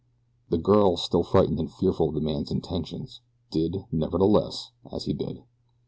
The 0.49 0.57
girl, 0.57 0.97
still 0.97 1.21
frightened 1.21 1.59
and 1.59 1.71
fearful 1.71 2.09
of 2.09 2.15
the 2.15 2.21
man's 2.21 2.49
intentions, 2.49 3.21
did, 3.51 3.85
nevertheless, 3.91 4.71
as 4.91 5.05
he 5.05 5.13
bid. 5.13 5.43